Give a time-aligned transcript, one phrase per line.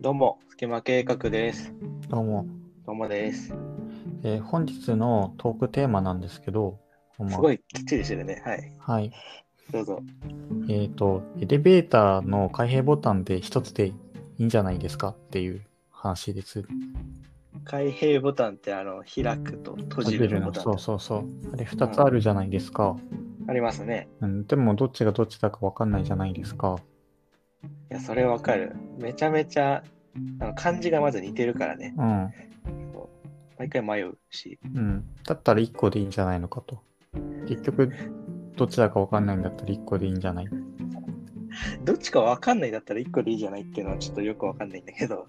[0.00, 1.74] どうも、スケマ計画です。
[2.08, 2.46] どうも、
[2.86, 3.52] どうもです。
[4.22, 6.78] えー本日のトークテーマなんですけど、
[7.18, 8.40] ますあごいきっちりしてるね。
[8.44, 8.72] はい。
[8.78, 9.12] はい。
[9.72, 10.00] どうぞ。
[10.68, 13.94] えっ、と、エレベーターの開閉ボタンで一つでい
[14.38, 16.64] いんじゃないですかっていう話です。
[17.64, 21.24] 開閉ボタンって、あの、開くと閉じるのそうそうそう。
[21.52, 22.96] あれ二つあるじゃないですか。
[23.48, 24.08] ありますね。
[24.20, 26.76] うん、でもどっちがどっちだかわかんないじゃないですか。
[27.64, 28.74] いや、それわかる。
[28.98, 29.82] めちゃめちゃ、
[30.40, 31.94] あの漢字がまず似てるからね。
[31.96, 32.30] うん。
[33.58, 34.58] 毎回迷うし。
[34.74, 35.04] うん。
[35.24, 36.82] だったら一個でいいんじゃないのかと。
[37.48, 37.90] 結局、
[38.56, 40.46] どっちだかわかんないんだったら一個でいいんじゃない？
[41.84, 45.26] どっちかわかんないだったら1個でいいじゃないっていうのはちょっとよくわかんないんだけど。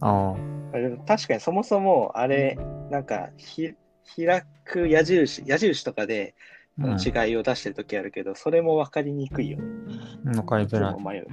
[0.00, 0.36] ああ。
[0.74, 2.58] あでも確かにそもそも、あれ、
[2.90, 3.72] なんか、ひ
[4.16, 6.34] 開く矢印、矢印とかで、
[6.80, 10.36] 違いを出してるときあるけど、それも分かりにくいよね。
[10.36, 11.02] わかりづらい。
[11.02, 11.26] 迷う。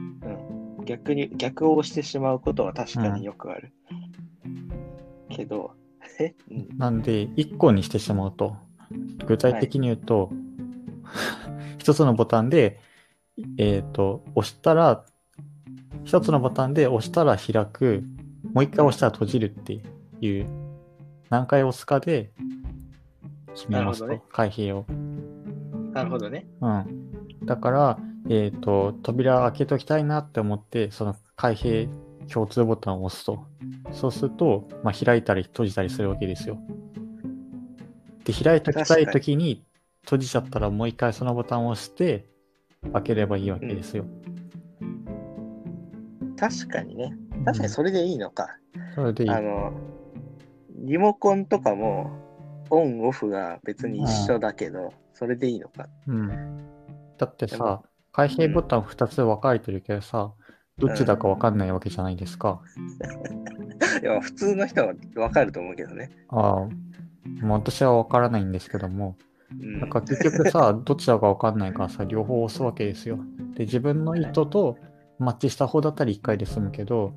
[0.78, 0.86] うん。
[0.86, 3.72] 逆に、逆を押してしまうことは確かによくある。
[5.30, 5.72] けど、
[6.20, 8.56] え、うん、なんで、一個にしてしまうと、
[9.26, 10.32] 具体的に言うと、
[11.78, 12.80] 一つのボタンで、
[13.58, 15.06] えっ、と、押したら、
[16.04, 18.04] 一つのボタンで押したら開く、
[18.54, 19.82] もう一回押したら閉じるって
[20.22, 20.48] いう、
[21.30, 22.32] 何回押すかで
[23.54, 24.86] 決めますと、なるほ開閉を。
[25.98, 26.48] なるほどね。
[26.62, 27.46] うん。
[27.46, 31.88] だから、えっ、と、扉開けときたいなって思って、その開閉
[32.28, 33.46] 共通ボタンを押すと。
[33.92, 36.60] そうすると、まあ、開いたり閉じたりするわけですよ。
[38.26, 39.66] で、開いときたいときに
[40.04, 42.30] 閉じちゃったらもう一回そのボタンを押して
[42.94, 44.06] 開ければいいわけですよ。
[46.38, 47.18] 確かにね。
[47.46, 48.50] 確かにそれでいいのか。
[48.94, 49.30] それでいい。
[49.30, 49.74] あの、
[50.76, 52.27] リモコンとかも、
[52.70, 55.88] オン、オフが別に一緒だけど、それでいいのか。
[56.08, 56.28] うん。
[57.18, 60.34] だってさ、開閉ボタン2つ分かれてるけどさ、
[60.78, 62.62] どっちだか分かんないわけじゃないですか。
[64.02, 66.12] いや、普通の人は分かると思うけどね。
[66.30, 66.68] ああ、
[67.42, 73.18] まあ私は分からないんですけども、うんなんか結局さ、 どちらか分かんないからさ、両方押すわけですよ。
[73.56, 74.78] で、自分の意図と
[75.20, 77.14] マッチした方だったら1回で済むけど、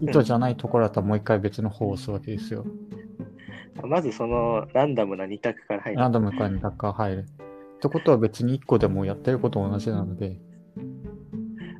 [0.00, 2.64] 意図じゃないところだったらもう1回別の方を押すわけですよ。
[3.86, 6.00] まずそのランダムな2択から入る。
[6.00, 7.26] ランダムから2択が入る。
[7.76, 10.40] ってことは別に1個でもやってること同じなので、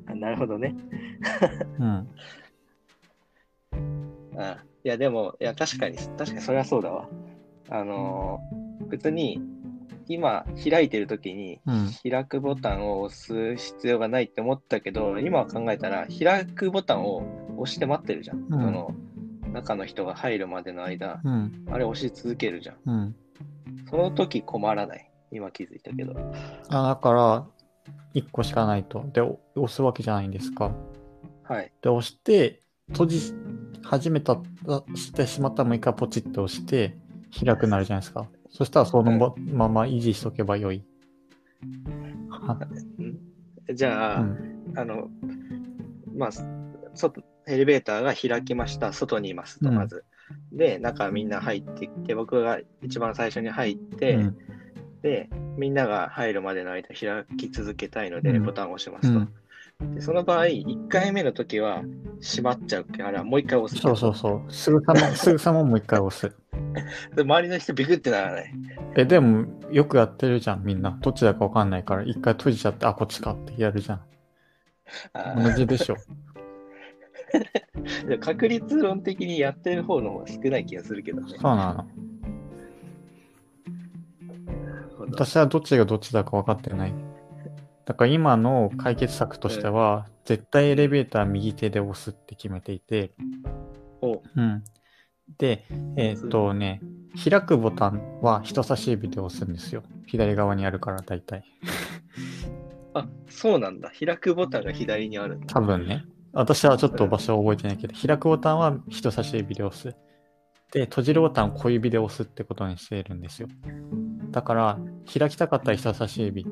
[0.07, 0.77] あなるほどね。
[1.79, 2.09] うん。
[4.37, 7.09] あいや、でも、いや、確かに、確かにそれはそうだわ。
[7.69, 9.41] あのー別に、
[10.07, 11.91] 今、開いてるときに、うん。
[12.11, 17.23] 開くボタンを押す必要がないって思ったけど、今考えたら、開くボタンを
[17.59, 18.47] 押して待ってるじゃん。
[18.47, 18.95] んその、
[19.53, 21.67] 中の人が入るまでの間、うん。
[21.71, 22.77] あれ押し続けるじゃん。
[22.87, 23.17] うん。
[23.91, 25.11] その時困らない。
[25.31, 26.15] 今気づいたけど。
[26.71, 27.47] あだから、
[28.15, 29.05] 1個しかないと。
[29.13, 30.73] で、お押すわけじゃないんですか。
[31.43, 31.73] はい。
[31.83, 33.35] で、押して、閉じ
[33.83, 34.41] 始めた、
[34.95, 36.97] してしまったらもう一回ポチッと押して、
[37.45, 38.29] 開くなるじゃないですか。
[38.51, 40.85] そしたらそのままま維持しとけばよい。
[42.31, 42.59] は
[43.75, 44.73] じゃあ、うん。
[44.77, 45.09] あの、
[46.17, 46.31] まあ、
[46.95, 48.93] 外、エレベーターが開きました。
[48.93, 50.05] 外にいますと、うんまず。
[50.53, 54.39] で、中みんな入ってきて、僕が一番最初に入って、うん
[55.03, 59.21] で、みんなが入るまでの間開き続けたいので、うんボタンを押しまうすと。
[59.21, 59.95] ん。
[59.95, 61.83] でその場合、1回目の時は
[62.21, 63.81] 閉まっちゃうから、もう1回押す。
[63.81, 64.53] そうそうそう。
[64.53, 66.35] すぐさま、 すぐさまもう一回押す。
[67.15, 68.53] で周りの人ビクってならない。
[68.97, 70.99] え、でも、よくやってるじゃん、みんな。
[71.01, 74.01] どっちだかわかんないから、一回閉じちゃって、あ、こっちかってやるじゃん。
[75.13, 75.97] あ同じでしょ。
[78.21, 81.29] 確率論的にやってる方の方が少ない気がするけどね。
[81.31, 81.87] そうなの。
[84.99, 86.95] 私はどっちがどっちだか分かってない。
[87.85, 93.13] だから今の解決策としては、絶対エレベーター右手で押すって決めていて、
[94.03, 94.63] おうん。
[95.39, 95.65] で、
[95.97, 96.81] えーっとね、
[97.31, 99.83] 開くボタンは人差し指で押すんですよ。
[100.07, 101.45] 左側にあるから、大体。
[102.95, 103.91] あ、そうなんだ。
[103.99, 105.47] 開くボタンが左にあるんだ。
[105.47, 106.05] 多分ね。
[106.39, 109.97] 私はちょっと場所を覚えてないけど、開くボタンは人差し指で押す。
[110.71, 113.49] で、閉じるボタンを小指で押すってことにしているんですよ。
[114.31, 114.79] だから、
[115.13, 116.45] 開きたかったら人差し指、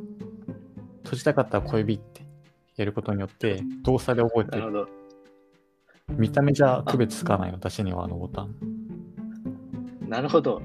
[1.05, 2.27] 閉じたかったら小指って
[2.75, 4.59] やることによって、動作で覚えてる。
[4.59, 6.17] なるほど。
[6.17, 8.57] 見た目じゃ区別つかない、私にはあのボタン。
[10.09, 10.61] なるほど。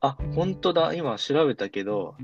[0.00, 0.92] あ、本当だ。
[0.92, 2.16] 今調べたけど、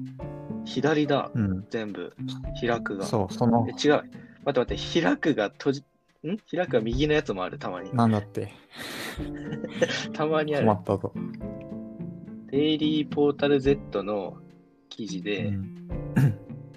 [0.67, 1.31] 左だ。
[1.35, 1.67] うん。
[1.71, 2.13] 全部。
[2.61, 3.07] 開くが。
[3.07, 4.03] そう、そのえ、違う。
[4.45, 5.01] 待って待って。
[5.03, 5.85] 開くが閉じ、
[6.27, 6.39] ん？
[6.51, 7.59] 開くが右のやつもある。
[7.59, 7.95] たまに。
[7.95, 8.53] なんだって、
[10.13, 10.67] たまにある。
[10.67, 11.13] 困ったぞ。
[12.51, 14.39] デイリーポータル Z の
[14.89, 15.89] 記事うで、ん。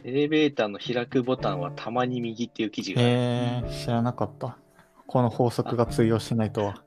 [0.04, 3.10] エレベーターの開くボタンはたまに右っていう記事がある。
[3.10, 4.58] えー、知らなかった。
[5.08, 6.84] この法則が通用しないとは。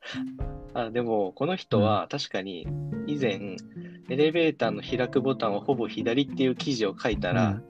[0.74, 2.66] あでも、この人は確かに
[3.06, 3.56] 以前、
[4.08, 7.60] エレベーターの開くボタンはほぼ左っていう記事を書いたら、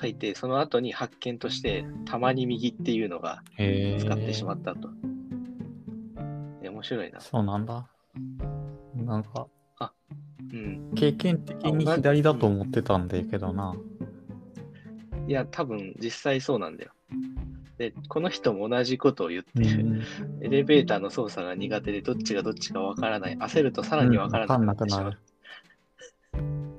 [0.00, 4.88] 書いて、その後に発見として、たまに右っていうのが使ってしまったと。
[6.62, 7.20] え面白いな。
[7.20, 7.88] そうなんだ。
[8.94, 9.48] なんか、
[10.52, 10.92] うん。
[10.94, 13.74] 経験的に左だと思ってたんだけどな。
[15.26, 16.92] いや、多分実際そうなんだよ。
[17.76, 19.84] で、この人も同じことを言ってうる。
[19.84, 20.02] ん。
[20.42, 23.36] エレベーターの操作が苦手で、どっちがどっちかわからない。
[23.36, 25.18] 焦るとさらにわからなくなってしまう。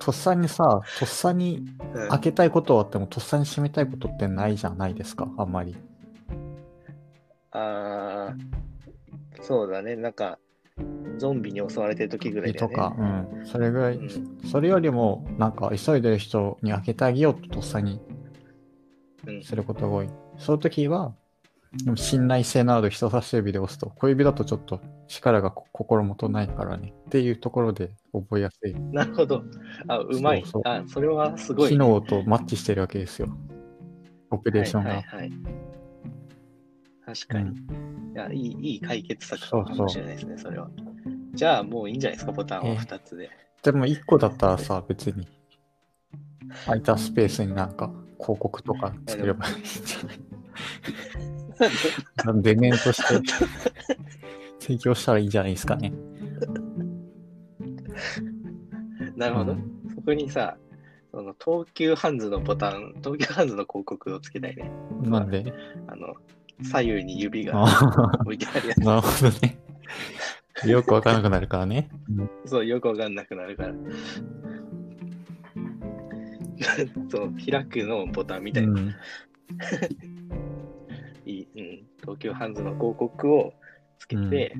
[0.00, 1.62] とっさにさ、とっさに
[1.94, 5.76] うん開けたいことはあっても、とっさに閉めたいことってないじゃないですか、あんまり。
[7.52, 9.96] あーそうだね。
[9.96, 10.38] なんか、
[11.18, 12.58] ゾンビに襲われてる時ぐらいね。
[12.58, 13.46] とか、うん。
[13.46, 18.00] それぐらい、うんそれよりも、なんか、急いでる人に開けてあげようととっさに
[19.26, 20.08] うんすることが多い。
[20.38, 21.14] そういう時は、
[21.84, 26.92] でも信頼性のある人差し指で押すと、小指だとちょっと力がこ心もとないからね。
[27.06, 28.74] っていうところで覚えやすい。
[28.92, 29.44] なるほど。
[29.88, 30.42] あ、うまい。
[30.42, 33.28] そうそうあ、それはすごい、機能とマッチしてるわけですよ。
[34.30, 34.90] オペレーションが。
[34.90, 35.32] はいはいはい、
[37.06, 38.56] 確かに、いやいい。
[38.72, 40.70] いい解決策かもしれないですね、それは。
[41.34, 43.30] じゃあもういいんじゃないですか、ボタンはえ2つで。
[43.62, 45.26] でも1個だったらさ、別に、
[46.66, 50.18] 空いたスペースになんか広告とか作ればいいんじゃない？
[52.42, 53.20] デメンとして
[54.58, 55.92] 提供したらいいんじゃないですかね。
[59.20, 59.52] なるほど。
[59.52, 60.56] うんそこにさ、
[61.10, 64.70] その東急ハンズのボタン、東急ハンズの広告をつけたいね。
[65.02, 65.52] なんで？
[65.88, 66.14] あの、
[66.62, 68.80] 左右に指があ置いてあるやつ。
[68.80, 69.58] なるほどね。
[70.64, 71.90] よくわからなくなるからね。
[72.46, 73.74] そう、よくわかんなくなるから。
[77.10, 78.94] そう、開くのボタンみたいな、うん
[81.26, 83.52] いい、うん、東急ハンズの広告を
[83.98, 84.54] つけて、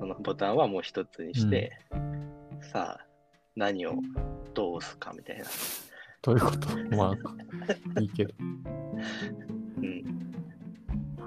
[0.00, 1.72] そのボタンはもう一つにして、
[2.72, 3.07] さあ、
[3.58, 3.94] 何を
[4.54, 5.44] どう押すかみたいな。
[6.22, 6.96] どういうこと？
[6.96, 7.12] ま
[7.96, 8.34] あ、 いいけど。
[8.38, 10.04] うん、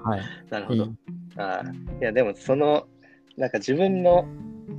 [0.02, 0.22] はい。
[0.50, 0.92] なるほどいい。。
[1.36, 1.70] ああ
[2.00, 2.88] いや、でもその、
[3.36, 4.26] なんか自分の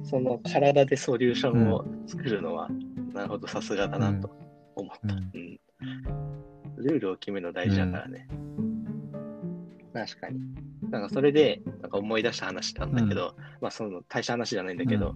[0.03, 2.69] その体でソリューションを作るのは、
[3.13, 4.29] なるほど、さすがだなと
[4.75, 5.13] 思った。
[5.13, 5.59] うんうん。
[6.77, 8.27] ルールを決めるの大事だからね。
[9.93, 10.39] 確かに。
[10.89, 15.15] なんかそれで、なんか思い出した話なんだけど、まあその大した話じゃないんだけど、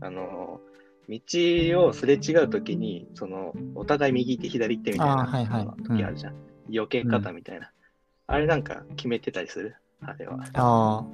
[0.00, 0.60] あの、
[1.08, 6.34] 道をすれ違うときに、その、お互い右手左手みたいなあーはいはい時あるじゃん。
[6.70, 7.70] 避け方みたいな。
[8.26, 9.76] あれなんか決めてたりする？
[10.00, 10.38] あれは。
[10.54, 11.04] ああ。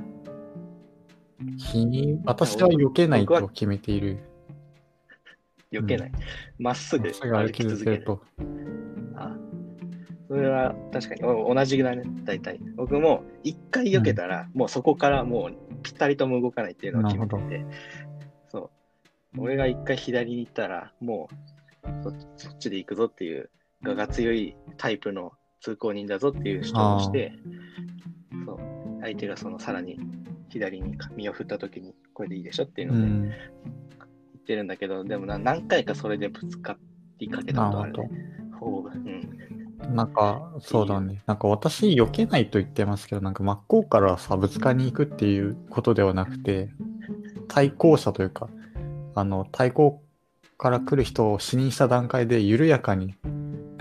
[1.57, 4.19] ひ私は避けないと決めている。
[5.73, 6.13] 避けない。
[6.59, 8.05] まっすぐすぐ歩き続ける。
[8.05, 8.23] と。
[9.17, 9.37] あ
[10.29, 12.61] それは確かにお同じだね、大体。
[12.77, 17.67] 僕も一回避けたら、もうそこからもうぴったりとも動かないっていうのを決めてて。
[19.39, 21.61] 俺が一回左に行ったら、もう
[22.03, 23.51] そそっちで行くぞっていう、
[23.83, 27.33] 我が強いタイプの通行人だぞっていう主張をして、
[28.45, 28.59] そう。
[29.03, 29.99] 相手がそのさらに
[30.51, 33.23] 左に身を振った時に、これでいいでしょっていうので、うん。
[33.23, 36.77] 言ってるんだけど、でもな何回かそれでぶつか
[37.19, 38.11] りかけたことあるね。。
[38.59, 39.95] ほぼうん。
[39.95, 41.23] なんか、そうだね。
[41.27, 46.71] なんか私、避けないと言ってますけど、なんか真っ向からさ、ぶつかりに行くっていうことではなくて、
[47.49, 48.49] 対向車というか、
[49.15, 50.03] あの、対向
[50.59, 53.15] から来る人を死認した段階で緩やかに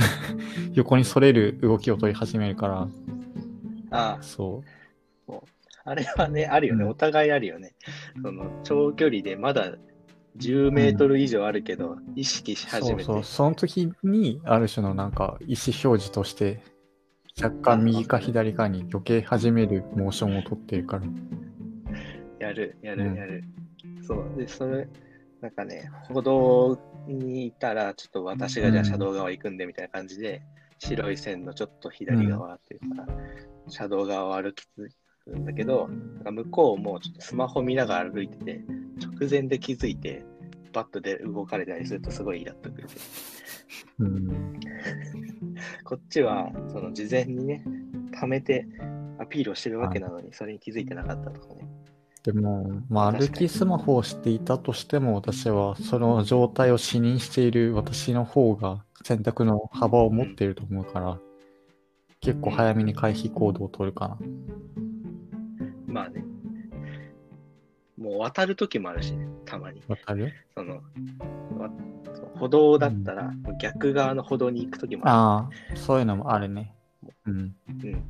[0.74, 2.88] 横にそれる動きを取り始めるから、
[3.92, 4.64] ああ、そ
[5.86, 6.84] あれはね、あるよね。
[6.84, 7.74] うんお互いあるよね。
[8.22, 9.76] その長距離でまだ
[10.38, 12.70] 10メートル以上あるけど、意識しう。
[12.70, 13.04] 始めて。
[13.04, 13.24] そうそう。
[13.24, 16.62] その時に、ある種のなんか、意思表示として、
[17.42, 21.04] 若干右か左かに避け始めるモーションを取っているから。
[22.40, 23.44] やる、やる、うんやる。
[24.02, 24.26] そう。
[24.38, 24.88] で、それ、
[25.42, 26.78] なんかね、歩道
[27.08, 30.42] にいたら、ちょっと私がじゃあ車道側行くんでみたいな感じで、
[30.80, 33.06] 白い線のちょっと左側っていうか、
[33.68, 34.90] 車道側を歩き続
[35.26, 38.62] くんだけど、なんか向こうもちょっとスマホ見ながら歩いてて、
[39.00, 40.24] 直前で気づいて、
[40.74, 42.88] バットで動かれたりするとすごいイラっとくる。
[44.00, 44.60] うん。
[45.84, 47.64] こっちは、その事前にね、
[48.12, 48.68] 貯めて
[49.20, 51.68] アピールをしてるわけなのに、それに気づいてなかったとかね。
[52.24, 61.18] でも、まあ、歩きスマホをしていたとしても、私はその状態を視認している私の方が選択の幅を持っていると思うから、
[62.20, 64.18] 結構早めに回避行動を取るかな。
[65.88, 66.24] まあね。
[67.98, 69.82] もう渡るときもあるしね、たまに。
[69.88, 70.34] わかる？
[70.56, 70.82] その、
[72.36, 76.76] 歩道だったら、逆側の歩道に行くときもあああ、そういうのもあるね。
[77.26, 77.38] うん。
[77.38, 77.54] る。
[77.84, 78.04] うん。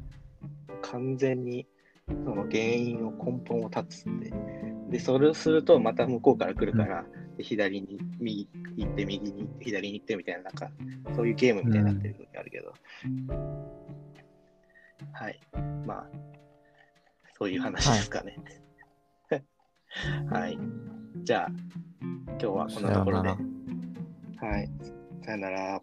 [0.82, 1.68] 完全に、
[2.24, 4.34] その原因を根本を断つって。
[4.90, 7.06] で、それをすると、また向こうから来るから、
[7.38, 10.72] で左に右行って、右に行って、左に行ってみたいな、なんか、
[11.16, 12.74] そういうゲームみたいになってる時あるけど。
[15.14, 15.40] はい。
[15.86, 16.10] まあ、
[17.38, 18.38] そういう話ですかね。
[20.30, 20.58] はい。
[21.24, 21.52] じゃあ、
[22.02, 23.30] 今日はこんなところで。
[23.30, 23.36] は
[24.60, 24.70] い。
[25.24, 25.82] さよなら。